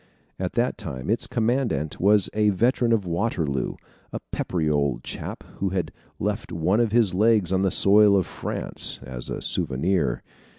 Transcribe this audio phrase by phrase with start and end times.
[0.39, 3.75] At that time, its commandant was a veteran of Waterloo,
[4.11, 8.25] a peppery old chap who had left one of his legs on the soil of
[8.25, 10.23] France, as a souvenir.